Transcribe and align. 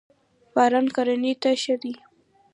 باران 0.55 0.87
کرنی 0.95 1.33
ته 1.41 1.49
ښه 1.61 1.75
دی. 1.81 1.93